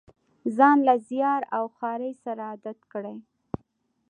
ځان 0.55 0.77
له 0.87 0.95
زیار 1.09 1.41
او 1.55 1.63
خوارۍ 1.75 2.13
سره 2.23 2.41
عادت 2.51 2.79
کړي. 2.91 3.15